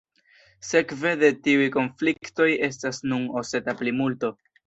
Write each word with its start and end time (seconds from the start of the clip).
Sekve 0.67 1.11
de 1.23 1.29
tiuj 1.47 1.67
konfliktoj 1.75 2.49
estas 2.69 3.01
nun 3.13 3.29
oseta 3.43 3.79
plimulto. 3.83 4.35